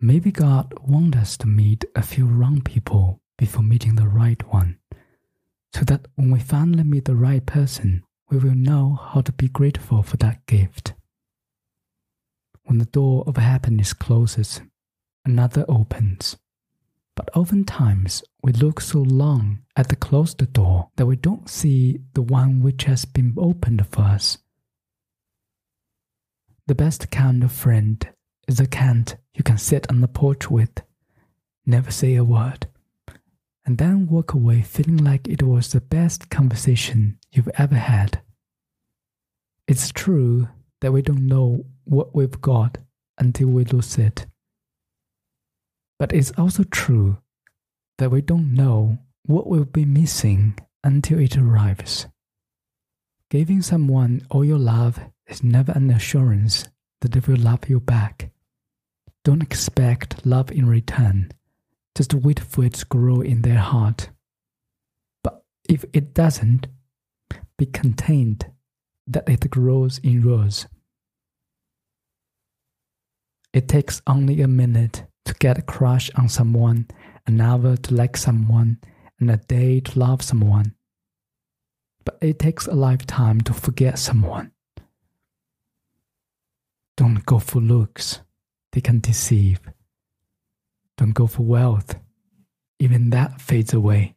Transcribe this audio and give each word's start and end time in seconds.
maybe 0.00 0.30
God 0.30 0.74
wants 0.80 1.16
us 1.18 1.36
to 1.38 1.46
meet 1.46 1.84
a 1.94 2.02
few 2.02 2.26
wrong 2.26 2.60
people 2.62 3.20
before 3.38 3.62
meeting 3.62 3.94
the 3.94 4.08
right 4.08 4.42
one, 4.52 4.78
so 5.74 5.84
that 5.84 6.06
when 6.14 6.30
we 6.30 6.40
finally 6.40 6.84
meet 6.84 7.04
the 7.04 7.16
right 7.16 7.44
person, 7.44 8.02
we 8.30 8.38
will 8.38 8.54
know 8.54 8.98
how 9.12 9.20
to 9.20 9.32
be 9.32 9.48
grateful 9.48 10.02
for 10.02 10.16
that 10.18 10.46
gift. 10.46 10.94
When 12.64 12.78
the 12.78 12.86
door 12.86 13.24
of 13.26 13.36
happiness 13.36 13.92
closes, 13.92 14.60
another 15.24 15.64
opens. 15.68 16.36
But 17.16 17.28
oftentimes 17.36 18.24
we 18.42 18.52
look 18.52 18.80
so 18.80 18.98
long 18.98 19.60
at 19.76 19.88
the 19.88 19.96
closed 19.96 20.52
door 20.52 20.90
that 20.96 21.06
we 21.06 21.16
don't 21.16 21.48
see 21.48 22.00
the 22.14 22.22
one 22.22 22.60
which 22.60 22.84
has 22.84 23.04
been 23.04 23.34
opened 23.36 23.86
for 23.86 24.02
us. 24.02 24.38
The 26.66 26.74
best 26.74 27.10
kind 27.10 27.44
of 27.44 27.52
friend 27.52 28.08
is 28.48 28.60
a 28.60 28.66
kind 28.66 29.16
you 29.34 29.42
can 29.42 29.58
sit 29.58 29.88
on 29.90 30.00
the 30.00 30.08
porch 30.08 30.50
with, 30.50 30.82
never 31.66 31.90
say 31.90 32.14
a 32.14 32.24
word, 32.24 32.66
and 33.66 33.78
then 33.78 34.06
walk 34.06 34.32
away 34.32 34.62
feeling 34.62 34.98
like 34.98 35.26
it 35.26 35.42
was 35.42 35.72
the 35.72 35.80
best 35.80 36.30
conversation 36.30 37.18
you've 37.32 37.50
ever 37.58 37.76
had. 37.76 38.20
It's 39.66 39.90
true 39.90 40.48
that 40.80 40.92
we 40.92 41.02
don't 41.02 41.26
know 41.26 41.64
what 41.84 42.14
we've 42.14 42.40
got 42.40 42.78
until 43.18 43.48
we 43.48 43.64
lose 43.64 43.96
it. 43.96 44.26
But 45.98 46.12
it's 46.12 46.32
also 46.36 46.64
true 46.64 47.18
that 47.98 48.10
we 48.10 48.20
don't 48.20 48.52
know 48.52 48.98
what 49.24 49.46
we'll 49.46 49.64
be 49.64 49.84
missing 49.84 50.58
until 50.82 51.18
it 51.18 51.36
arrives. 51.36 52.06
Giving 53.30 53.62
someone 53.62 54.26
all 54.30 54.44
your 54.44 54.58
love 54.58 55.00
is 55.26 55.42
never 55.42 55.72
an 55.72 55.90
assurance 55.90 56.68
that 57.00 57.12
they 57.12 57.20
will 57.20 57.40
love 57.40 57.68
you 57.68 57.80
back. 57.80 58.30
Don't 59.24 59.42
expect 59.42 60.26
love 60.26 60.52
in 60.52 60.68
return. 60.68 61.32
Just 61.96 62.12
wait 62.12 62.40
for 62.40 62.64
it 62.64 62.74
to 62.74 62.86
grow 62.86 63.22
in 63.22 63.40
their 63.42 63.58
heart. 63.58 64.10
But 65.22 65.42
if 65.66 65.84
it 65.94 66.12
doesn't, 66.12 66.66
be 67.56 67.66
content 67.66 68.46
that 69.06 69.28
it 69.28 69.48
grows 69.50 69.98
in 69.98 70.22
yours. 70.22 70.66
It 73.54 73.68
takes 73.68 74.02
only 74.06 74.42
a 74.42 74.48
minute 74.48 75.04
to 75.24 75.34
get 75.34 75.58
a 75.58 75.62
crush 75.62 76.10
on 76.16 76.28
someone, 76.28 76.88
an 77.26 77.40
hour 77.40 77.76
to 77.76 77.94
like 77.94 78.16
someone, 78.16 78.78
and 79.20 79.30
a 79.30 79.36
day 79.36 79.80
to 79.80 79.98
love 79.98 80.20
someone. 80.20 80.74
But 82.04 82.18
it 82.20 82.38
takes 82.38 82.66
a 82.66 82.74
lifetime 82.74 83.40
to 83.42 83.54
forget 83.54 83.98
someone. 83.98 84.50
Don't 86.96 87.24
go 87.24 87.38
for 87.38 87.60
looks, 87.60 88.20
they 88.74 88.80
can 88.80 88.98
deceive. 88.98 89.60
Don't 90.98 91.14
go 91.14 91.28
for 91.28 91.44
wealth, 91.44 91.94
even 92.80 93.10
that 93.10 93.40
fades 93.40 93.72
away. 93.72 94.16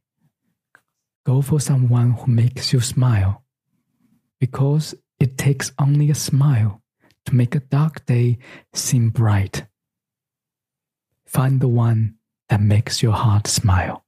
Go 1.26 1.44
for 1.44 1.60
someone 1.60 2.14
who 2.14 2.32
makes 2.32 2.74
you 2.74 2.80
smile, 2.80 3.44
because 4.40 4.96
it 5.20 5.38
takes 5.38 5.72
only 5.78 6.10
a 6.10 6.16
smile 6.16 6.82
to 7.26 7.36
make 7.36 7.54
a 7.54 7.60
dark 7.60 8.04
day 8.08 8.40
seem 8.74 9.12
bright. 9.12 9.68
Find 11.28 11.62
the 11.62 11.68
one 11.68 12.16
that 12.50 12.62
makes 12.62 13.04
your 13.04 13.14
heart 13.14 13.46
smile. 13.46 14.07